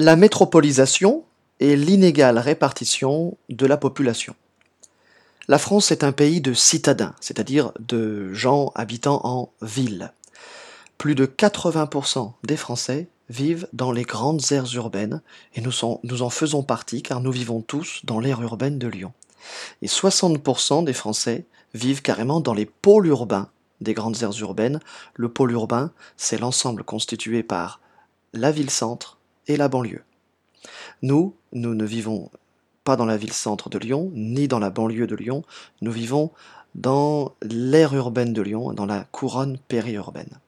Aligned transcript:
la 0.00 0.16
métropolisation 0.16 1.24
et 1.60 1.76
l'inégale 1.76 2.38
répartition 2.38 3.36
de 3.50 3.66
la 3.66 3.76
population. 3.76 4.34
La 5.46 5.58
France 5.58 5.90
est 5.90 6.04
un 6.04 6.12
pays 6.12 6.40
de 6.40 6.54
citadins, 6.54 7.14
c'est-à-dire 7.20 7.72
de 7.80 8.32
gens 8.32 8.72
habitant 8.74 9.20
en 9.24 9.52
ville. 9.60 10.14
Plus 10.96 11.14
de 11.14 11.26
80% 11.26 12.32
des 12.44 12.56
Français 12.56 13.08
vivent 13.28 13.68
dans 13.74 13.92
les 13.92 14.04
grandes 14.04 14.40
aires 14.52 14.74
urbaines 14.74 15.20
et 15.54 15.60
nous, 15.60 15.84
en 15.84 16.30
faisons 16.30 16.62
partie 16.62 17.02
car 17.02 17.20
nous 17.20 17.32
vivons 17.32 17.60
tous 17.60 18.00
dans 18.04 18.20
l'aire 18.20 18.40
urbaine 18.40 18.78
de 18.78 18.88
Lyon. 18.88 19.12
Et 19.82 19.86
60% 19.86 20.82
des 20.82 20.94
Français 20.94 21.44
vivent 21.74 22.00
carrément 22.00 22.40
dans 22.40 22.54
les 22.54 22.66
pôles 22.66 23.08
urbains 23.08 23.50
des 23.82 23.92
grandes 23.92 24.22
aires 24.22 24.38
urbaines. 24.40 24.80
Le 25.14 25.28
pôle 25.28 25.52
urbain, 25.52 25.92
c'est 26.16 26.38
l'ensemble 26.38 26.84
constitué 26.84 27.42
par 27.42 27.80
la 28.32 28.50
ville-centre 28.50 29.18
la 29.56 29.68
banlieue. 29.68 30.02
Nous, 31.02 31.34
nous 31.52 31.74
ne 31.74 31.84
vivons 31.84 32.30
pas 32.84 32.96
dans 32.96 33.06
la 33.06 33.16
ville-centre 33.16 33.68
de 33.68 33.78
Lyon, 33.78 34.10
ni 34.14 34.48
dans 34.48 34.58
la 34.58 34.70
banlieue 34.70 35.06
de 35.06 35.14
Lyon, 35.14 35.44
nous 35.80 35.92
vivons 35.92 36.30
dans 36.74 37.34
l'aire 37.42 37.94
urbaine 37.94 38.32
de 38.32 38.42
Lyon, 38.42 38.72
dans 38.72 38.86
la 38.86 39.04
couronne 39.10 39.58
périurbaine. 39.68 40.38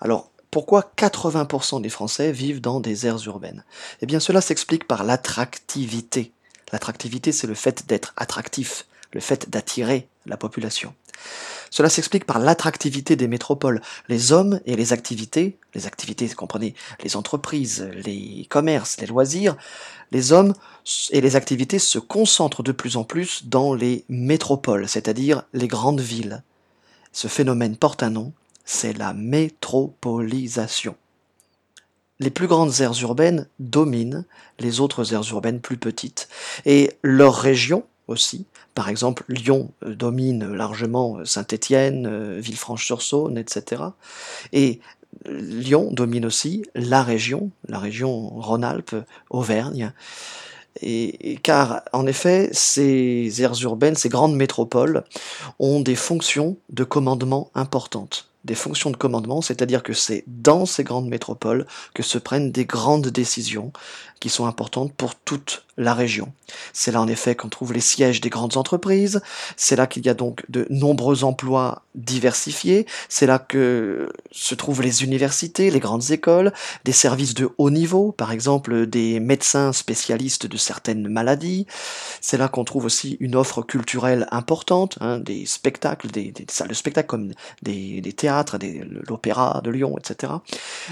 Alors, 0.00 0.30
pourquoi 0.50 0.92
80% 0.96 1.82
des 1.82 1.88
Français 1.88 2.32
vivent 2.32 2.60
dans 2.60 2.80
des 2.80 3.06
aires 3.06 3.26
urbaines? 3.26 3.64
Eh 4.00 4.06
bien, 4.06 4.20
cela 4.20 4.40
s'explique 4.40 4.86
par 4.86 5.04
l'attractivité. 5.04 6.32
L'attractivité, 6.72 7.32
c'est 7.32 7.46
le 7.46 7.54
fait 7.54 7.86
d'être 7.86 8.14
attractif, 8.16 8.86
le 9.12 9.20
fait 9.20 9.50
d'attirer 9.50 10.08
la 10.26 10.36
population. 10.36 10.94
Cela 11.70 11.88
s'explique 11.88 12.24
par 12.24 12.38
l'attractivité 12.38 13.16
des 13.16 13.28
métropoles. 13.28 13.82
Les 14.08 14.32
hommes 14.32 14.60
et 14.64 14.76
les 14.76 14.92
activités, 14.92 15.58
les 15.74 15.86
activités, 15.86 16.28
comprenez, 16.30 16.74
les 17.02 17.16
entreprises, 17.16 17.88
les 18.04 18.46
commerces, 18.48 18.98
les 19.00 19.06
loisirs, 19.06 19.56
les 20.10 20.32
hommes 20.32 20.54
et 21.10 21.20
les 21.20 21.36
activités 21.36 21.78
se 21.78 21.98
concentrent 21.98 22.62
de 22.62 22.72
plus 22.72 22.96
en 22.96 23.04
plus 23.04 23.46
dans 23.46 23.74
les 23.74 24.04
métropoles, 24.08 24.88
c'est-à-dire 24.88 25.42
les 25.52 25.68
grandes 25.68 26.00
villes. 26.00 26.42
Ce 27.12 27.28
phénomène 27.28 27.76
porte 27.76 28.02
un 28.02 28.10
nom, 28.10 28.32
c'est 28.64 28.96
la 28.96 29.12
métropolisation. 29.12 30.96
Les 32.20 32.30
plus 32.30 32.48
grandes 32.48 32.80
aires 32.80 33.00
urbaines 33.02 33.46
dominent 33.60 34.24
les 34.58 34.80
autres 34.80 35.14
aires 35.14 35.30
urbaines 35.30 35.60
plus 35.60 35.76
petites, 35.76 36.28
et 36.66 36.92
leur 37.02 37.34
région, 37.34 37.84
aussi. 38.08 38.46
Par 38.78 38.88
exemple, 38.88 39.24
Lyon 39.26 39.72
euh, 39.84 39.92
domine 39.92 40.52
largement 40.52 41.16
euh, 41.16 41.24
Saint-Étienne, 41.24 42.06
euh, 42.06 42.38
Villefranche-sur-Saône, 42.38 43.36
etc. 43.36 43.82
Et 44.52 44.78
Lyon 45.26 45.88
domine 45.90 46.24
aussi 46.24 46.62
la 46.76 47.02
région, 47.02 47.50
la 47.66 47.80
région 47.80 48.28
Rhône-Alpes, 48.38 48.94
Auvergne. 49.30 49.92
Et, 50.80 51.40
car, 51.42 51.82
en 51.92 52.06
effet, 52.06 52.50
ces 52.52 53.42
aires 53.42 53.60
urbaines, 53.62 53.96
ces 53.96 54.08
grandes 54.08 54.36
métropoles, 54.36 55.02
ont 55.58 55.80
des 55.80 55.96
fonctions 55.96 56.56
de 56.70 56.84
commandement 56.84 57.50
importantes. 57.56 58.30
Des 58.44 58.54
fonctions 58.54 58.90
de 58.90 58.96
commandement, 58.96 59.42
c'est-à-dire 59.42 59.82
que 59.82 59.92
c'est 59.92 60.22
dans 60.28 60.66
ces 60.66 60.84
grandes 60.84 61.08
métropoles 61.08 61.66
que 61.94 62.04
se 62.04 62.18
prennent 62.18 62.52
des 62.52 62.64
grandes 62.64 63.08
décisions 63.08 63.72
qui 64.20 64.28
sont 64.28 64.46
importantes 64.46 64.92
pour 64.92 65.14
toute 65.14 65.64
la 65.78 65.94
région. 65.94 66.32
C'est 66.72 66.90
là 66.90 67.00
en 67.00 67.06
effet 67.06 67.36
qu'on 67.36 67.48
trouve 67.48 67.72
les 67.72 67.80
sièges 67.80 68.20
des 68.20 68.30
grandes 68.30 68.56
entreprises, 68.56 69.20
c'est 69.56 69.76
là 69.76 69.86
qu'il 69.86 70.04
y 70.04 70.08
a 70.08 70.14
donc 70.14 70.44
de 70.48 70.66
nombreux 70.70 71.22
emplois 71.22 71.82
diversifiés, 71.94 72.86
c'est 73.08 73.26
là 73.26 73.38
que 73.38 74.08
se 74.32 74.54
trouvent 74.56 74.82
les 74.82 75.04
universités, 75.04 75.70
les 75.70 75.78
grandes 75.78 76.10
écoles, 76.10 76.52
des 76.84 76.92
services 76.92 77.34
de 77.34 77.48
haut 77.58 77.70
niveau, 77.70 78.12
par 78.12 78.32
exemple 78.32 78.86
des 78.86 79.20
médecins 79.20 79.72
spécialistes 79.72 80.46
de 80.46 80.56
certaines 80.56 81.06
maladies, 81.08 81.66
c'est 82.20 82.38
là 82.38 82.48
qu'on 82.48 82.64
trouve 82.64 82.84
aussi 82.84 83.16
une 83.20 83.36
offre 83.36 83.62
culturelle 83.62 84.26
importante, 84.32 84.98
hein, 85.00 85.20
des 85.20 85.46
spectacles, 85.46 86.08
des, 86.08 86.34
salles 86.48 86.68
de 86.68 86.74
spectacle 86.74 87.06
comme 87.06 87.32
des, 87.62 88.02
théâtres, 88.16 88.58
l'opéra 89.08 89.60
de 89.62 89.70
Lyon, 89.70 89.96
etc. 89.96 90.32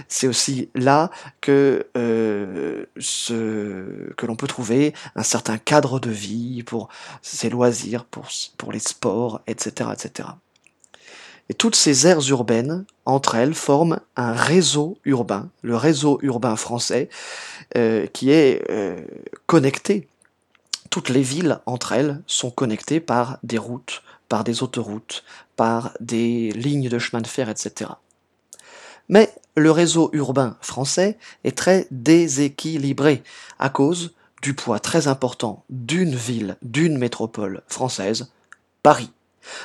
C'est 0.07 0.29
aussi 0.29 0.69
là 0.77 1.11
que 1.41 1.87
euh, 1.97 2.85
que 3.29 4.27
l'on 4.27 4.37
peut 4.37 4.47
trouver 4.47 4.95
un 5.15 5.23
certain 5.23 5.59
cadre 5.59 6.01
de 6.01 6.11
vie 6.11 6.63
pour 6.63 6.89
ses 7.23 7.51
loisirs, 7.51 8.05
pour, 8.05 8.29
pour 8.57 8.73
les 8.73 8.79
sports, 8.79 9.41
etc., 9.47 9.91
etc. 9.93 10.29
Et 11.49 11.55
toutes 11.55 11.77
ces 11.77 12.07
aires 12.07 12.29
urbaines, 12.29 12.85
entre 13.05 13.37
elles, 13.37 13.55
forment 13.55 14.01
un 14.17 14.33
réseau 14.33 14.99
urbain, 15.05 15.49
le 15.63 15.77
réseau 15.77 16.19
urbain 16.23 16.57
français, 16.57 17.09
euh, 17.77 18.07
qui 18.07 18.31
est 18.31 18.65
euh, 18.71 19.01
connecté. 19.47 20.09
Toutes 20.91 21.09
les 21.09 21.23
villes, 21.23 21.61
entre 21.67 21.93
elles, 21.93 22.21
sont 22.27 22.51
connectées 22.51 23.01
par 23.01 23.39
des 23.45 23.59
routes, 23.59 24.03
par 24.29 24.43
des 24.43 24.63
autoroutes, 24.63 25.25
par 25.55 25.93
des 26.01 26.51
lignes 26.53 26.89
de 26.89 26.99
chemin 26.99 27.23
de 27.23 27.29
fer, 27.29 27.49
etc. 27.49 27.91
Mais 29.09 29.33
le 29.57 29.71
réseau 29.71 30.11
urbain 30.13 30.57
français 30.61 31.19
est 31.45 31.57
très 31.57 31.87
déséquilibré 31.91 33.23
à 33.59 33.71
cause 33.71 34.15
du 34.43 34.55
poids 34.55 34.79
très 34.79 35.09
important 35.09 35.65
d'une 35.71 36.15
ville, 36.15 36.57
d'une 36.63 36.99
métropole 36.99 37.63
française, 37.67 38.31
Paris. 38.83 39.11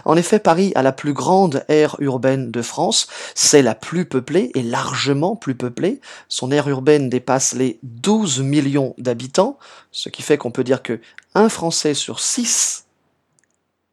En 0.06 0.16
effet, 0.16 0.40
Paris 0.40 0.72
a 0.75 0.84
la 0.84 0.91
plus 0.91 1.13
grande 1.13 1.66
aire 1.68 1.96
urbaine 2.00 2.51
de 2.51 2.62
France, 2.62 3.07
c'est 3.35 3.63
la 3.63 3.75
plus 3.75 4.06
peuplée 4.06 4.51
et 4.53 4.62
largement 4.62 5.35
plus 5.35 5.56
peuplée. 5.56 6.00
Son 6.30 6.51
aire 6.51 6.68
urbaine 6.69 7.09
dépasse 7.09 7.53
les 7.53 7.80
12 7.84 8.41
millions 8.41 8.94
d'habitants, 8.97 9.57
ce 9.91 10.09
qui 10.09 10.22
fait 10.22 10.38
qu'on 10.38 10.51
peut 10.51 10.63
dire 10.63 10.84
que 10.84 11.00
un 11.34 11.50
Français 11.50 11.96
sur 11.96 12.19
six 12.19 12.85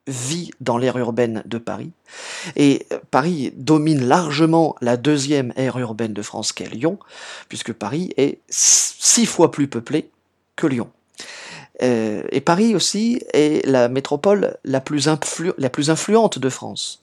vit 0.09 0.51
dans 0.61 0.79
l'aire 0.79 0.99
urbaine 0.99 1.43
de 1.47 1.59
Paris. 1.59 1.93
Et 2.57 2.87
Paris 3.11 3.53
domine 3.57 4.05
largement 4.05 4.75
la 4.81 4.97
deuxième 4.97 5.53
aire 5.57 5.79
urbaine 5.79 6.15
de 6.15 6.23
France 6.23 6.53
qu'est 6.53 6.69
Lyon, 6.69 6.99
puisque 7.49 7.73
Paris 7.73 8.13
est 8.17 8.41
six 8.49 9.27
fois 9.27 9.51
plus 9.51 9.69
peuplé 9.69 10.11
que 10.57 10.67
Lyon. 10.67 10.91
Euh, 11.83 12.23
et 12.33 12.41
Paris 12.41 12.75
aussi 12.75 13.23
est 13.33 13.65
la 13.67 13.89
métropole 13.89 14.57
la 14.65 14.81
plus, 14.81 15.09
la 15.59 15.71
plus 15.71 15.91
influente 15.91 16.39
de 16.39 16.49
France. 16.49 17.01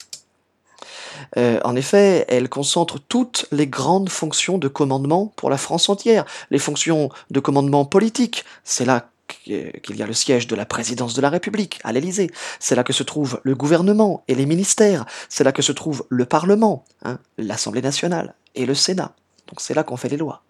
Euh, 1.38 1.60
en 1.64 1.76
effet, 1.76 2.26
elle 2.28 2.50
concentre 2.50 3.00
toutes 3.00 3.48
les 3.52 3.68
grandes 3.68 4.10
fonctions 4.10 4.58
de 4.58 4.68
commandement 4.68 5.32
pour 5.36 5.50
la 5.50 5.58
France 5.58 5.88
entière. 5.90 6.26
Les 6.52 6.60
fonctions 6.60 7.10
de 7.32 7.40
commandement 7.40 7.86
politique, 7.86 8.44
c'est 8.64 8.86
là 8.86 9.10
qu'il 9.28 9.96
y 9.96 10.02
a 10.02 10.08
le 10.08 10.14
siège 10.14 10.48
de 10.48 10.56
la 10.56 10.66
présidence 10.66 11.14
de 11.14 11.22
la 11.22 11.30
République 11.30 11.80
à 11.84 11.92
l'Élysée. 11.92 12.30
C'est 12.60 12.76
là 12.76 12.84
que 12.84 12.94
se 12.94 13.04
trouve 13.04 13.40
le 13.44 13.56
gouvernement 13.56 14.24
et 14.28 14.36
les 14.36 14.46
ministères. 14.46 15.06
C'est 15.30 15.44
là 15.44 15.52
que 15.52 15.62
se 15.62 15.72
trouve 15.72 16.06
le 16.10 16.26
Parlement, 16.26 16.86
hein, 17.04 17.20
l'Assemblée 17.38 17.82
nationale 17.82 18.36
et 18.56 18.66
le 18.66 18.76
Sénat. 18.76 19.16
Donc 19.48 19.62
c'est 19.62 19.74
là 19.74 19.84
qu'on 19.84 19.98
fait 19.98 20.10
les 20.10 20.18
lois. 20.18 20.44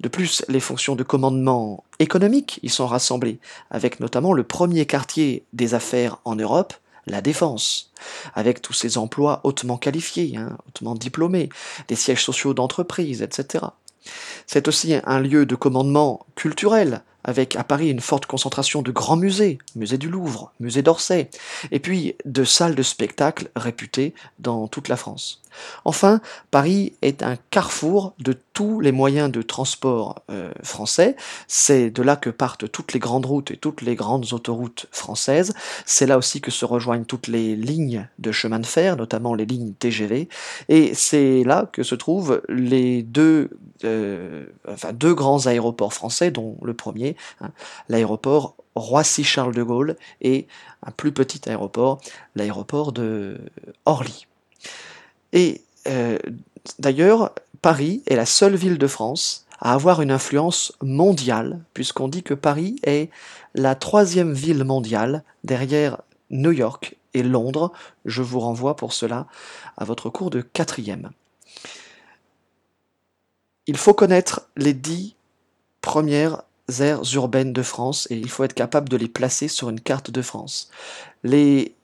De 0.00 0.08
plus, 0.08 0.44
les 0.48 0.60
fonctions 0.60 0.96
de 0.96 1.02
commandement 1.02 1.84
économique 1.98 2.60
y 2.62 2.68
sont 2.68 2.86
rassemblées, 2.86 3.38
avec 3.70 4.00
notamment 4.00 4.32
le 4.32 4.44
premier 4.44 4.84
quartier 4.84 5.46
des 5.54 5.74
affaires 5.74 6.18
en 6.24 6.36
Europe, 6.36 6.74
la 7.06 7.22
défense, 7.22 7.90
avec 8.34 8.60
tous 8.60 8.74
ces 8.74 8.98
emplois 8.98 9.40
hautement 9.44 9.78
qualifiés, 9.78 10.36
hein, 10.36 10.58
hautement 10.68 10.94
diplômés, 10.94 11.48
des 11.88 11.96
sièges 11.96 12.22
sociaux 12.22 12.52
d'entreprise, 12.52 13.22
etc. 13.22 13.64
C'est 14.46 14.68
aussi 14.68 14.94
un 15.04 15.20
lieu 15.20 15.46
de 15.46 15.54
commandement 15.54 16.26
culturel, 16.34 17.02
avec 17.28 17.56
à 17.56 17.62
Paris 17.62 17.90
une 17.90 18.00
forte 18.00 18.24
concentration 18.24 18.80
de 18.80 18.90
grands 18.90 19.16
musées, 19.16 19.58
musée 19.76 19.98
du 19.98 20.08
Louvre, 20.08 20.50
musée 20.60 20.80
d'Orsay, 20.80 21.28
et 21.70 21.78
puis 21.78 22.14
de 22.24 22.42
salles 22.42 22.74
de 22.74 22.82
spectacle 22.82 23.50
réputées 23.54 24.14
dans 24.38 24.66
toute 24.66 24.88
la 24.88 24.96
France. 24.96 25.42
Enfin, 25.84 26.20
Paris 26.50 26.94
est 27.02 27.22
un 27.22 27.36
carrefour 27.50 28.14
de 28.18 28.36
tous 28.52 28.80
les 28.80 28.92
moyens 28.92 29.30
de 29.30 29.42
transport 29.42 30.22
euh, 30.30 30.50
français. 30.62 31.16
C'est 31.46 31.90
de 31.90 32.02
là 32.02 32.16
que 32.16 32.30
partent 32.30 32.70
toutes 32.70 32.92
les 32.92 32.98
grandes 32.98 33.26
routes 33.26 33.50
et 33.50 33.56
toutes 33.56 33.82
les 33.82 33.94
grandes 33.94 34.32
autoroutes 34.32 34.86
françaises. 34.90 35.54
C'est 35.86 36.06
là 36.06 36.18
aussi 36.18 36.40
que 36.40 36.50
se 36.50 36.64
rejoignent 36.64 37.04
toutes 37.04 37.28
les 37.28 37.56
lignes 37.56 38.08
de 38.18 38.32
chemin 38.32 38.58
de 38.58 38.66
fer, 38.66 38.96
notamment 38.96 39.34
les 39.34 39.46
lignes 39.46 39.72
TGV. 39.78 40.28
Et 40.68 40.94
c'est 40.94 41.44
là 41.44 41.68
que 41.72 41.82
se 41.82 41.94
trouvent 41.94 42.42
les 42.48 43.02
deux, 43.02 43.50
euh, 43.84 44.46
enfin, 44.68 44.92
deux 44.92 45.14
grands 45.14 45.46
aéroports 45.46 45.92
français, 45.92 46.30
dont 46.30 46.56
le 46.62 46.74
premier, 46.74 47.16
l'aéroport 47.88 48.56
Roissy-Charles 48.74 49.54
de 49.54 49.62
Gaulle, 49.62 49.96
et 50.20 50.46
un 50.86 50.90
plus 50.90 51.12
petit 51.12 51.48
aéroport, 51.48 52.00
l'aéroport 52.34 52.92
de 52.92 53.38
Orly. 53.84 54.26
Et 55.32 55.62
euh, 55.86 56.18
d'ailleurs, 56.78 57.32
Paris 57.60 58.02
est 58.06 58.16
la 58.16 58.26
seule 58.26 58.56
ville 58.56 58.78
de 58.78 58.86
France 58.86 59.46
à 59.60 59.74
avoir 59.74 60.00
une 60.02 60.12
influence 60.12 60.72
mondiale, 60.82 61.60
puisqu'on 61.74 62.08
dit 62.08 62.22
que 62.22 62.34
Paris 62.34 62.76
est 62.84 63.10
la 63.54 63.74
troisième 63.74 64.32
ville 64.32 64.64
mondiale 64.64 65.24
derrière 65.42 65.98
New 66.30 66.52
York 66.52 66.96
et 67.14 67.22
Londres. 67.22 67.72
Je 68.04 68.22
vous 68.22 68.40
renvoie 68.40 68.76
pour 68.76 68.92
cela 68.92 69.26
à 69.76 69.84
votre 69.84 70.10
cours 70.10 70.30
de 70.30 70.40
quatrième. 70.40 71.10
Il 73.66 73.76
faut 73.76 73.94
connaître 73.94 74.48
les 74.56 74.74
dix 74.74 75.16
premières 75.80 76.42
aires 76.80 77.02
urbaines 77.14 77.52
de 77.52 77.62
France 77.62 78.06
et 78.10 78.16
il 78.16 78.28
faut 78.28 78.44
être 78.44 78.54
capable 78.54 78.88
de 78.88 78.96
les 78.96 79.08
placer 79.08 79.48
sur 79.48 79.70
une 79.70 79.80
carte 79.80 80.10
de 80.10 80.22
France. 80.22 80.70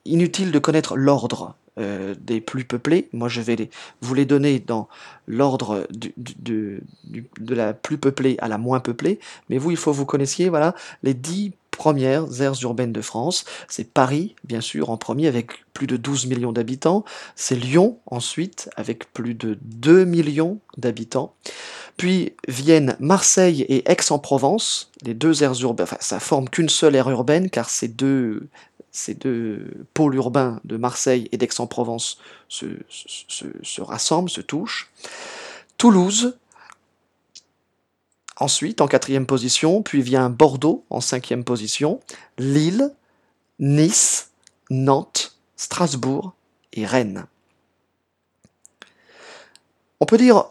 Inutile 0.05 0.51
de 0.51 0.59
connaître 0.59 0.95
l'ordre 0.95 1.55
euh, 1.77 2.15
des 2.19 2.39
plus 2.39 2.63
peuplés. 2.63 3.09
Moi, 3.11 3.27
je 3.27 3.41
vais 3.41 3.57
les, 3.57 3.69
vous 4.01 4.13
les 4.13 4.25
donner 4.25 4.59
dans 4.59 4.87
l'ordre 5.27 5.85
de 5.91 6.79
la 7.49 7.73
plus 7.73 7.97
peuplée 7.97 8.37
à 8.39 8.47
la 8.47 8.57
moins 8.57 8.79
peuplée. 8.79 9.19
Mais 9.49 9.57
vous, 9.57 9.71
il 9.71 9.77
faut 9.77 9.91
que 9.91 9.97
vous 9.97 10.05
connaissiez 10.05 10.47
voilà, 10.47 10.73
les 11.03 11.13
dix 11.13 11.51
premières 11.71 12.41
aires 12.41 12.53
urbaines 12.61 12.93
de 12.93 13.01
France. 13.01 13.43
C'est 13.67 13.91
Paris, 13.91 14.35
bien 14.45 14.61
sûr, 14.61 14.89
en 14.89 14.97
premier, 14.97 15.27
avec 15.27 15.65
plus 15.73 15.87
de 15.87 15.97
12 15.97 16.27
millions 16.27 16.53
d'habitants. 16.53 17.03
C'est 17.35 17.55
Lyon, 17.55 17.99
ensuite, 18.05 18.69
avec 18.77 19.11
plus 19.11 19.33
de 19.33 19.57
2 19.61 20.05
millions 20.05 20.59
d'habitants. 20.77 21.35
Puis 21.97 22.33
viennent 22.47 22.97
Marseille 22.99 23.61
et 23.61 23.89
Aix-en-Provence, 23.89 24.91
les 25.03 25.13
deux 25.13 25.43
aires 25.43 25.59
urbaines. 25.61 25.85
Enfin, 25.85 25.97
ça 26.01 26.19
forme 26.19 26.49
qu'une 26.49 26.69
seule 26.69 26.95
aire 26.95 27.09
urbaine, 27.09 27.49
car 27.49 27.69
ces 27.69 27.87
deux 27.87 28.49
ces 28.95 29.13
deux 29.13 29.85
pôles 29.93 30.15
urbains 30.15 30.61
de 30.63 30.77
Marseille 30.77 31.27
et 31.33 31.37
d'Aix-en-Provence 31.37 32.17
se, 32.47 32.65
se, 32.87 33.81
rassemblent, 33.81 34.29
se 34.29 34.39
touchent. 34.39 34.89
Toulouse, 35.77 36.37
ensuite 38.37 38.79
en 38.79 38.87
quatrième 38.87 39.25
position, 39.25 39.81
puis 39.83 40.01
vient 40.01 40.29
Bordeaux 40.29 40.85
en 40.89 41.01
cinquième 41.01 41.43
position, 41.43 41.99
Lille, 42.37 42.93
Nice, 43.59 44.31
Nantes, 44.69 45.35
Strasbourg 45.57 46.33
et 46.71 46.85
Rennes. 46.85 47.25
On 49.99 50.05
peut 50.05 50.17
dire 50.17 50.45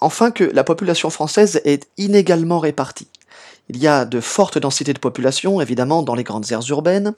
enfin 0.00 0.30
que 0.30 0.44
la 0.44 0.64
population 0.64 1.10
française 1.10 1.60
est 1.64 1.88
inégalement 1.96 2.58
répartie. 2.58 3.08
Il 3.68 3.78
y 3.78 3.86
a 3.86 4.04
de 4.04 4.20
fortes 4.20 4.58
densités 4.58 4.92
de 4.92 4.98
population, 4.98 5.60
évidemment, 5.60 6.02
dans 6.02 6.16
les 6.16 6.24
grandes 6.24 6.50
aires 6.50 6.68
urbaines, 6.70 7.14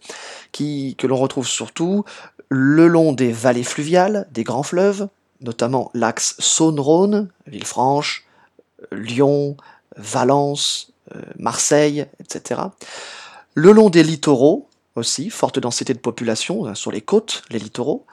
que 0.53 1.07
l'on 1.07 1.17
retrouve 1.17 1.47
surtout 1.47 2.05
le 2.51 2.87
long 2.89 3.15
des 3.15 3.33
vallées 3.33 3.65
fluviales, 3.65 4.29
des 4.31 4.45
grands 4.45 4.63
fleuves, 4.63 5.09
notamment 5.41 5.91
l'axe 5.95 6.35
Saône-Rhône, 6.39 7.31
Villefranche, 7.47 8.27
Lyon, 8.93 9.57
Valence, 9.97 10.93
euh, 11.15 11.23
Marseille, 11.39 12.07
etc. 12.21 12.61
Le 13.55 13.73
long 13.73 13.89
des 13.89 14.03
littoraux 14.03 14.69
aussi, 14.95 15.31
forte 15.31 15.59
densité 15.59 15.95
de 15.95 15.99
population 15.99 16.67
euh, 16.67 16.75
sur 16.75 16.93
les 16.93 17.01
côtes, 17.01 17.43
les 17.51 17.59
littoraux, 17.59 18.07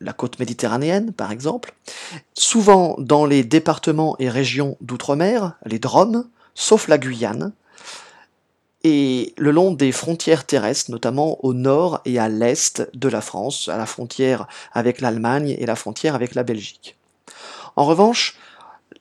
la 0.00 0.12
côte 0.12 0.38
méditerranéenne 0.38 1.12
par 1.12 1.32
exemple. 1.32 1.74
Souvent 2.34 2.96
dans 2.98 3.26
les 3.26 3.44
départements 3.44 4.16
et 4.18 4.28
régions 4.28 4.76
d'outre-mer, 4.80 5.54
les 5.64 5.78
Drômes, 5.78 6.28
sauf 6.54 6.88
la 6.88 6.98
Guyane, 6.98 7.52
et 8.84 9.34
le 9.36 9.50
long 9.50 9.72
des 9.72 9.90
frontières 9.90 10.46
terrestres, 10.46 10.92
notamment 10.92 11.44
au 11.44 11.54
nord 11.54 12.00
et 12.04 12.20
à 12.20 12.28
l'est 12.28 12.88
de 12.94 13.08
la 13.08 13.20
France, 13.20 13.68
à 13.68 13.76
la 13.76 13.86
frontière 13.86 14.46
avec 14.72 15.00
l'Allemagne 15.00 15.56
et 15.58 15.66
la 15.66 15.74
frontière 15.74 16.14
avec 16.14 16.36
la 16.36 16.44
Belgique. 16.44 16.96
En 17.74 17.84
revanche, 17.84 18.36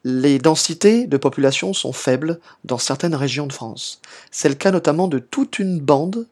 les 0.03 0.39
densités 0.39 1.05
de 1.05 1.17
population 1.17 1.73
sont 1.73 1.93
faibles 1.93 2.39
dans 2.63 2.79
certaines 2.79 3.13
régions 3.13 3.45
de 3.45 3.53
France. 3.53 4.01
C'est 4.31 4.49
le 4.49 4.55
cas 4.55 4.71
notamment 4.71 5.07
de 5.07 5.19
toute 5.19 5.59
une 5.59 5.79
bande 5.79 6.25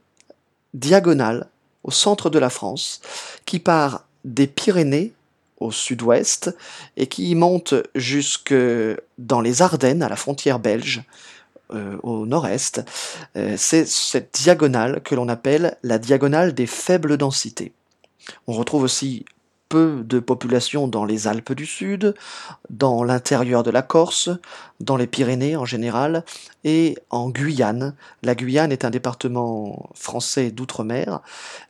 diagonale 0.73 1.47
au 1.83 1.91
centre 1.91 2.31
de 2.31 2.39
la 2.39 2.49
France 2.49 3.01
qui 3.45 3.59
part 3.59 4.05
des 4.23 4.47
Pyrénées 4.47 5.13
au 5.59 5.71
sud-ouest 5.71 6.55
et 6.97 7.07
qui 7.07 7.33
monte 7.35 7.73
jusque 7.95 8.53
dans 9.17 9.41
les 9.41 9.61
Ardennes 9.61 10.03
à 10.03 10.09
la 10.09 10.15
frontière 10.15 10.59
belge 10.59 11.03
euh, 11.73 11.97
au 12.03 12.25
nord-est, 12.25 12.83
euh, 13.37 13.55
c'est 13.57 13.87
cette 13.87 14.33
diagonale 14.33 15.01
que 15.01 15.15
l'on 15.15 15.29
appelle 15.29 15.77
la 15.81 15.97
diagonale 15.97 16.53
des 16.53 16.67
faibles 16.67 17.17
densités. 17.17 17.71
On 18.47 18.53
retrouve 18.53 18.83
aussi 18.83 19.25
peu 19.73 20.03
de 20.05 20.19
population 20.19 20.87
dans 20.87 21.03
les 21.03 21.27
Alpes 21.27 21.53
du 21.53 21.65
Sud, 21.65 22.13
dans 22.69 23.03
l'intérieur 23.03 23.63
de 23.63 23.71
la 23.71 23.81
Corse, 23.81 24.29
dans 24.79 24.97
les 24.97 25.07
Pyrénées 25.07 25.55
en 25.55 25.65
général, 25.65 26.23
et 26.63 26.95
en 27.09 27.31
Guyane. 27.31 27.95
La 28.21 28.35
Guyane 28.35 28.71
est 28.71 28.85
un 28.85 28.91
département 28.91 29.89
français 29.95 30.51
d'outre-mer, 30.51 31.21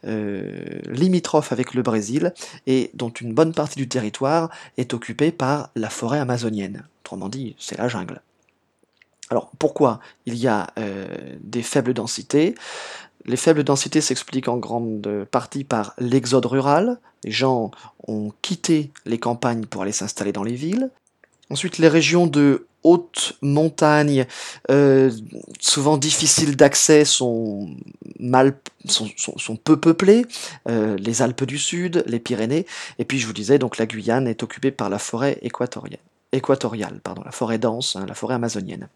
euh, 0.05 0.81
limitrophe 0.89 1.53
avec 1.53 1.73
le 1.73 1.81
Brésil, 1.81 2.33
et 2.67 2.91
dont 2.93 3.09
une 3.09 3.33
bonne 3.33 3.53
partie 3.53 3.77
du 3.77 3.87
territoire 3.87 4.49
est 4.77 4.93
occupée 4.93 5.31
par 5.31 5.69
la 5.77 5.89
forêt 5.89 6.19
amazonienne. 6.19 6.83
Autrement 7.05 7.29
dit, 7.29 7.55
c'est 7.57 7.77
la 7.77 7.87
jungle. 7.87 8.21
Alors 9.29 9.51
pourquoi 9.57 9.99
il 10.25 10.35
y 10.35 10.47
a 10.47 10.67
euh, 10.77 11.07
des 11.41 11.63
faibles 11.63 11.93
densités? 11.93 12.55
Les 13.25 13.37
faibles 13.37 13.63
densités 13.63 14.01
s'expliquent 14.01 14.49
en 14.49 14.57
grande 14.57 15.25
partie 15.31 15.63
par 15.63 15.93
l'exode 15.97 16.45
rural. 16.45 16.99
Les 17.23 17.31
gens 17.31 17.71
ont 18.07 18.31
quitté 18.41 18.91
les 19.05 19.17
campagnes 19.17 19.65
pour 19.65 19.81
aller 19.81 19.93
s'installer 19.93 20.33
dans 20.33 20.43
les 20.43 20.55
villes. 20.55 20.89
Ensuite, 21.49 21.77
les 21.77 21.87
régions 21.87 22.27
de 22.27 22.67
haute 22.83 23.37
montagne, 23.41 24.25
euh, 24.69 25.11
souvent 25.59 25.97
difficiles 25.97 26.55
d'accès, 26.55 27.05
sont, 27.05 27.69
peu 29.63 29.79
peuplées. 29.79 30.25
Euh, 30.67 30.97
les 30.97 31.21
Alpes 31.21 31.45
du 31.45 31.57
Sud, 31.57 32.03
les 32.07 32.19
Pyrénées. 32.19 32.65
Et 32.99 33.05
puis, 33.05 33.19
je 33.19 33.27
vous 33.27 33.33
disais, 33.33 33.57
donc 33.57 33.77
la 33.77 33.85
Guyane 33.85 34.27
est 34.27 34.43
occupée 34.43 34.71
par 34.71 34.89
la 34.89 34.99
forêt 34.99 35.37
équatorienne 35.41 35.99
équatoriale, 36.33 36.99
pardon, 37.01 37.21
la 37.23 37.31
forêt 37.31 37.57
dense, 37.57 37.95
hein, 37.95 38.05
la 38.07 38.15
forêt 38.15 38.35
amazonienne. 38.35 38.89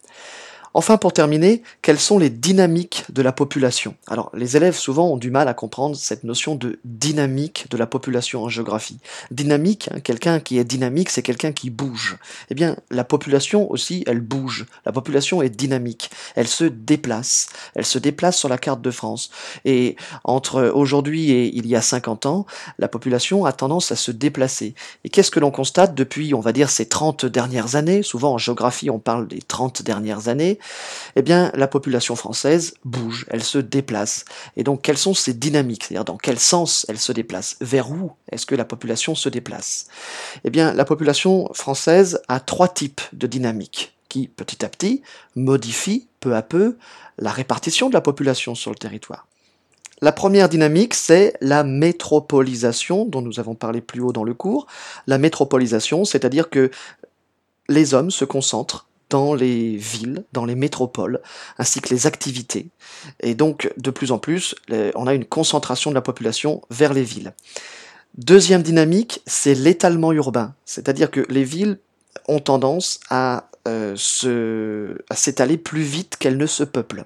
Enfin, 0.73 0.97
pour 0.97 1.13
terminer, 1.13 1.63
quelles 1.81 1.99
sont 1.99 2.19
les 2.19 2.29
dynamiques 2.29 3.05
de 3.09 3.21
la 3.21 3.31
population? 3.31 3.95
Alors, 4.07 4.29
les 4.33 4.57
élèves 4.57 4.75
souvent 4.75 5.09
ont 5.09 5.17
du 5.17 5.31
mal 5.31 5.47
à 5.47 5.53
comprendre 5.53 5.95
cette 5.95 6.23
notion 6.23 6.55
de 6.55 6.79
dynamique 6.85 7.65
de 7.69 7.77
la 7.77 7.87
population 7.87 8.43
en 8.43 8.49
géographie. 8.49 8.99
Dynamique, 9.31 9.89
hein, 9.91 9.99
quelqu'un 9.99 10.39
qui 10.39 10.57
est 10.57 10.63
dynamique, 10.63 11.09
c'est 11.09 11.21
quelqu'un 11.21 11.51
qui 11.51 11.69
bouge. 11.69 12.17
Eh 12.49 12.55
bien, 12.55 12.75
la 12.91 13.03
population 13.03 13.71
aussi, 13.71 14.03
elle 14.07 14.19
bouge. 14.19 14.65
La 14.85 14.91
population 14.91 15.41
est 15.41 15.49
dynamique. 15.49 16.09
Elle 16.35 16.47
se 16.47 16.65
déplace. 16.65 17.47
Elle 17.75 17.85
se 17.85 17.99
déplace 17.99 18.37
sur 18.37 18.49
la 18.49 18.57
carte 18.57 18.81
de 18.81 18.91
France. 18.91 19.29
Et 19.65 19.95
entre 20.23 20.71
aujourd'hui 20.73 21.31
et 21.31 21.55
il 21.55 21.67
y 21.67 21.75
a 21.75 21.81
50 21.81 22.25
ans, 22.25 22.45
la 22.77 22.87
population 22.87 23.45
a 23.45 23.51
tendance 23.51 23.91
à 23.91 23.95
se 23.95 24.11
déplacer. 24.11 24.75
Et 25.03 25.09
qu'est-ce 25.09 25.31
que 25.31 25.39
l'on 25.39 25.51
constate 25.51 25.95
depuis, 25.95 26.33
on 26.33 26.39
va 26.39 26.51
dire, 26.51 26.69
ces 26.69 26.87
30 26.87 27.25
dernières 27.25 27.75
années? 27.75 28.03
Souvent 28.03 28.33
en 28.33 28.37
géographie, 28.37 28.89
on 28.89 28.99
parle 28.99 29.27
des 29.27 29.41
30 29.41 29.81
dernières 29.81 30.27
années 30.27 30.56
eh 31.15 31.21
bien 31.21 31.51
la 31.55 31.67
population 31.67 32.15
française 32.15 32.73
bouge, 32.85 33.25
elle 33.29 33.43
se 33.43 33.57
déplace. 33.57 34.25
Et 34.55 34.63
donc 34.63 34.81
quelles 34.81 34.97
sont 34.97 35.13
ces 35.13 35.33
dynamiques? 35.33 35.85
C'est-à-dire 35.85 36.05
dans 36.05 36.17
quel 36.17 36.39
sens 36.39 36.85
elle 36.89 36.99
se 36.99 37.11
déplace? 37.11 37.57
Vers 37.61 37.91
où 37.91 38.11
est-ce 38.31 38.45
que 38.45 38.55
la 38.55 38.65
population 38.65 39.15
se 39.15 39.29
déplace? 39.29 39.87
Eh 40.43 40.49
bien 40.49 40.73
la 40.73 40.85
population 40.85 41.49
française 41.53 42.21
a 42.27 42.39
trois 42.39 42.67
types 42.67 43.01
de 43.13 43.27
dynamiques 43.27 43.95
qui, 44.09 44.27
petit 44.27 44.63
à 44.63 44.69
petit, 44.69 45.01
modifient 45.35 46.07
peu 46.19 46.35
à 46.35 46.41
peu 46.41 46.77
la 47.17 47.31
répartition 47.31 47.89
de 47.89 47.93
la 47.93 48.01
population 48.01 48.55
sur 48.55 48.71
le 48.71 48.77
territoire. 48.77 49.27
La 50.01 50.11
première 50.11 50.47
dynamique, 50.47 50.93
c'est 50.93 51.33
la 51.41 51.63
métropolisation, 51.63 53.05
dont 53.05 53.23
nous 53.23 53.39
avons 53.39 53.55
parlé 53.55 53.81
plus 53.81 54.01
haut 54.01 54.13
dans 54.13 54.23
le 54.23 54.35
cours. 54.35 54.67
La 55.07 55.17
métropolisation, 55.17 56.05
c'est-à-dire 56.05 56.51
que 56.51 56.69
les 57.67 57.95
hommes 57.95 58.11
se 58.11 58.23
concentrent 58.23 58.87
dans 59.09 59.33
les 59.33 59.77
villes, 59.77 60.25
dans 60.33 60.45
les 60.45 60.55
métropoles, 60.55 61.21
ainsi 61.57 61.81
que 61.81 61.93
les 61.93 62.07
activités. 62.07 62.67
Et 63.21 63.35
donc, 63.35 63.71
de 63.77 63.91
plus 63.91 64.11
en 64.11 64.17
plus, 64.17 64.55
on 64.95 65.07
a 65.07 65.13
une 65.13 65.25
concentration 65.25 65.91
de 65.91 65.95
la 65.95 66.01
population 66.01 66.61
vers 66.69 66.93
les 66.93 67.03
villes. 67.03 67.33
Deuxième 68.17 68.63
dynamique, 68.63 69.21
c'est 69.27 69.53
l'étalement 69.53 70.11
urbain, 70.11 70.55
c'est-à-dire 70.65 71.11
que 71.11 71.25
les 71.29 71.43
villes 71.43 71.79
ont 72.27 72.39
tendance 72.39 72.99
à 73.09 73.47
euh, 73.67 73.95
s'étaler 75.11 75.57
plus 75.57 75.81
vite 75.81 76.15
qu'elles 76.17 76.37
ne 76.37 76.45
se 76.45 76.63
peuplent. 76.63 77.05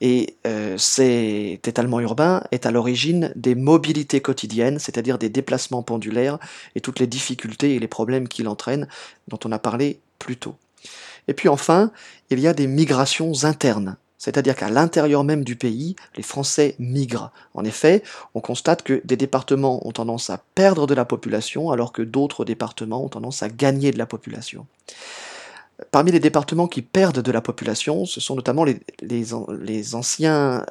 Et 0.00 0.36
euh, 0.46 0.76
cet 0.76 1.66
étalement 1.66 2.00
urbain 2.00 2.42
est 2.52 2.66
à 2.66 2.70
l'origine 2.70 3.32
des 3.34 3.54
mobilités 3.54 4.20
quotidiennes, 4.20 4.78
c'est-à-dire 4.78 5.18
des 5.18 5.30
déplacements 5.30 5.82
pendulaires 5.82 6.38
et 6.74 6.80
toutes 6.80 6.98
les 6.98 7.06
difficultés 7.06 7.74
et 7.74 7.78
les 7.78 7.88
problèmes 7.88 8.28
qu'il 8.28 8.46
entraîne, 8.48 8.88
dont 9.28 9.38
on 9.44 9.52
a 9.52 9.58
parlé 9.58 10.00
plus 10.18 10.36
tôt. 10.36 10.56
Et 11.28 11.34
puis 11.34 11.48
enfin, 11.48 11.90
il 12.30 12.40
y 12.40 12.46
a 12.46 12.54
des 12.54 12.66
migrations 12.66 13.44
internes. 13.44 13.96
C'est-à-dire 14.18 14.56
qu'à 14.56 14.70
l'intérieur 14.70 15.24
même 15.24 15.44
du 15.44 15.56
pays, 15.56 15.94
les 16.16 16.22
Français 16.22 16.74
migrent. 16.78 17.30
En 17.54 17.64
effet, 17.64 18.02
on 18.34 18.40
constate 18.40 18.82
que 18.82 19.02
des 19.04 19.16
départements 19.16 19.86
ont 19.86 19.92
tendance 19.92 20.30
à 20.30 20.42
perdre 20.54 20.86
de 20.86 20.94
la 20.94 21.04
population 21.04 21.70
alors 21.70 21.92
que 21.92 22.02
d'autres 22.02 22.44
départements 22.44 23.04
ont 23.04 23.08
tendance 23.08 23.42
à 23.42 23.48
gagner 23.48 23.92
de 23.92 23.98
la 23.98 24.06
population. 24.06 24.66
Parmi 25.90 26.10
les 26.10 26.20
départements 26.20 26.68
qui 26.68 26.80
perdent 26.80 27.20
de 27.20 27.32
la 27.32 27.42
population, 27.42 28.06
ce 28.06 28.18
sont 28.18 28.34
notamment 28.34 28.64
euh, 28.64 28.72
les 29.02 29.94
anciennes 29.94 30.64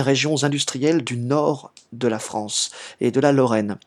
régions 0.00 0.42
industrielles 0.42 1.04
du 1.04 1.16
nord 1.16 1.70
de 1.92 2.08
la 2.08 2.18
France 2.18 2.72
et 3.00 3.12
de 3.12 3.20
la 3.20 3.30
Lorraine. 3.30 3.78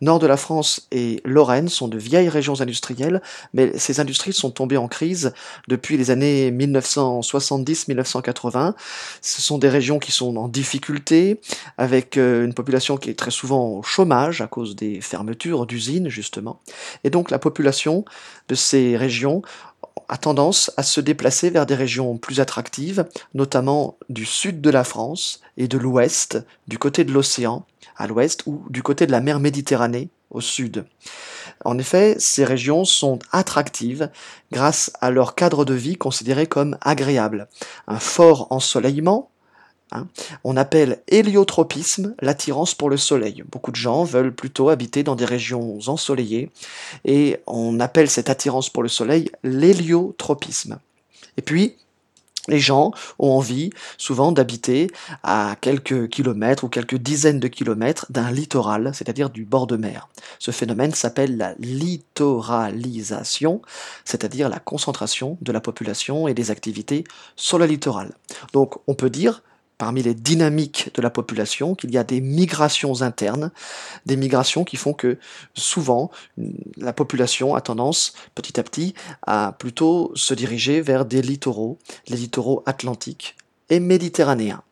Nord 0.00 0.20
de 0.20 0.28
la 0.28 0.38
France 0.38 0.86
et 0.92 1.20
Lorraine 1.24 1.68
sont 1.68 1.88
de 1.88 1.98
vieilles 1.98 2.28
régions 2.28 2.60
industrielles, 2.60 3.20
mais 3.52 3.76
ces 3.76 3.98
industries 4.00 4.32
sont 4.32 4.52
tombées 4.52 4.76
en 4.76 4.86
crise 4.86 5.32
depuis 5.66 5.96
les 5.96 6.12
années 6.12 6.52
1970-1980. 6.52 8.74
Ce 9.20 9.42
sont 9.42 9.58
des 9.58 9.68
régions 9.68 9.98
qui 9.98 10.12
sont 10.12 10.36
en 10.36 10.46
difficulté, 10.46 11.40
avec 11.78 12.16
euh, 12.16 12.44
une 12.44 12.54
population 12.54 12.96
qui 12.96 13.10
est 13.10 13.18
très 13.18 13.32
souvent 13.32 13.70
au 13.70 13.82
chômage 13.82 14.40
à 14.40 14.46
cause 14.46 14.76
des 14.76 15.00
fermetures 15.00 15.66
d'usines, 15.66 16.08
justement. 16.08 16.60
Et 17.02 17.10
donc 17.10 17.32
la 17.32 17.40
population 17.40 18.04
de 18.48 18.54
ces 18.54 18.96
régions 18.96 19.42
a 20.08 20.16
tendance 20.16 20.72
à 20.76 20.82
se 20.82 21.00
déplacer 21.00 21.50
vers 21.50 21.66
des 21.66 21.74
régions 21.74 22.16
plus 22.16 22.40
attractives, 22.40 23.06
notamment 23.34 23.96
du 24.08 24.26
sud 24.26 24.60
de 24.60 24.70
la 24.70 24.84
France 24.84 25.40
et 25.56 25.68
de 25.68 25.78
l'ouest, 25.78 26.38
du 26.66 26.78
côté 26.78 27.04
de 27.04 27.12
l'océan, 27.12 27.64
à 27.96 28.06
l'ouest, 28.06 28.42
ou 28.46 28.64
du 28.70 28.82
côté 28.82 29.06
de 29.06 29.12
la 29.12 29.20
mer 29.20 29.40
Méditerranée, 29.40 30.10
au 30.30 30.40
sud. 30.40 30.84
En 31.64 31.78
effet, 31.78 32.16
ces 32.18 32.44
régions 32.44 32.84
sont 32.84 33.18
attractives 33.32 34.10
grâce 34.52 34.92
à 35.00 35.10
leur 35.10 35.34
cadre 35.34 35.64
de 35.64 35.74
vie 35.74 35.96
considéré 35.96 36.46
comme 36.46 36.78
agréable. 36.80 37.48
Un 37.86 37.98
fort 37.98 38.46
ensoleillement, 38.50 39.30
Hein. 39.92 40.06
On 40.44 40.56
appelle 40.56 41.02
héliotropisme 41.08 42.14
l'attirance 42.20 42.74
pour 42.74 42.90
le 42.90 42.96
soleil. 42.96 43.42
Beaucoup 43.50 43.70
de 43.70 43.76
gens 43.76 44.04
veulent 44.04 44.34
plutôt 44.34 44.68
habiter 44.68 45.02
dans 45.02 45.16
des 45.16 45.24
régions 45.24 45.78
ensoleillées 45.86 46.50
et 47.04 47.38
on 47.46 47.80
appelle 47.80 48.10
cette 48.10 48.30
attirance 48.30 48.70
pour 48.70 48.82
le 48.82 48.88
soleil 48.88 49.30
l'héliotropisme. 49.42 50.78
Et 51.36 51.42
puis, 51.42 51.76
les 52.48 52.58
gens 52.58 52.92
ont 53.18 53.32
envie 53.32 53.70
souvent 53.98 54.32
d'habiter 54.32 54.90
à 55.22 55.56
quelques 55.60 56.08
kilomètres 56.08 56.64
ou 56.64 56.68
quelques 56.68 56.96
dizaines 56.96 57.38
de 57.38 57.48
kilomètres 57.48 58.06
d'un 58.10 58.30
littoral, 58.30 58.92
c'est-à-dire 58.94 59.30
du 59.30 59.44
bord 59.44 59.66
de 59.66 59.76
mer. 59.76 60.08
Ce 60.38 60.50
phénomène 60.50 60.94
s'appelle 60.94 61.36
la 61.36 61.54
littoralisation, 61.58 63.60
c'est-à-dire 64.04 64.48
la 64.48 64.58
concentration 64.58 65.36
de 65.42 65.52
la 65.52 65.60
population 65.60 66.28
et 66.28 66.34
des 66.34 66.50
activités 66.50 67.04
sur 67.36 67.58
le 67.58 67.66
littoral. 67.66 68.12
Donc 68.52 68.76
on 68.86 68.94
peut 68.94 69.10
dire 69.10 69.42
parmi 69.80 70.02
les 70.02 70.12
dynamiques 70.12 70.90
de 70.94 71.00
la 71.00 71.08
population, 71.08 71.74
qu'il 71.74 71.90
y 71.90 71.96
a 71.96 72.04
des 72.04 72.20
migrations 72.20 73.00
internes, 73.00 73.50
des 74.04 74.18
migrations 74.18 74.62
qui 74.62 74.76
font 74.76 74.92
que 74.92 75.16
souvent 75.54 76.10
la 76.76 76.92
population 76.92 77.54
a 77.54 77.62
tendance 77.62 78.12
petit 78.34 78.60
à 78.60 78.62
petit 78.62 78.92
à 79.26 79.56
plutôt 79.58 80.12
se 80.14 80.34
diriger 80.34 80.82
vers 80.82 81.06
des 81.06 81.22
littoraux, 81.22 81.78
les 82.08 82.18
littoraux 82.18 82.62
atlantiques 82.66 83.36
et 83.70 83.80
méditerranéens. 83.80 84.62